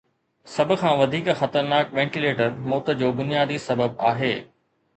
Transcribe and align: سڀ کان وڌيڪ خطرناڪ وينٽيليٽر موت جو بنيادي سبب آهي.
سڀ 0.53 0.69
کان 0.83 0.93
وڌيڪ 1.01 1.27
خطرناڪ 1.41 1.85
وينٽيليٽر 1.97 2.49
موت 2.73 2.89
جو 3.03 3.13
بنيادي 3.21 3.63
سبب 3.69 4.05
آهي. 4.13 4.35